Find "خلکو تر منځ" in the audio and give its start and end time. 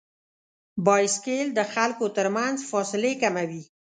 1.73-2.57